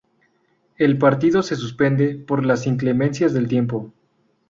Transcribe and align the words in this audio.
El 0.79 0.97
partido 0.97 1.43
se 1.43 1.55
suspende 1.55 2.15
por 2.15 2.43
las 2.43 2.65
inclemencias 2.65 3.33
del 3.35 3.47
tiempo.. 3.47 3.93